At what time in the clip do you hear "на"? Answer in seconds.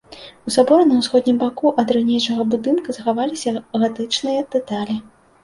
0.91-0.95